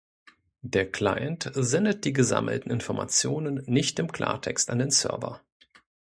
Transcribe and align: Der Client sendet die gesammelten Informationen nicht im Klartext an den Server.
Der 0.63 0.91
Client 0.91 1.51
sendet 1.53 2.05
die 2.05 2.11
gesammelten 2.13 2.71
Informationen 2.71 3.61
nicht 3.67 3.99
im 3.99 4.11
Klartext 4.11 4.71
an 4.71 4.79
den 4.79 4.89
Server. 4.89 5.41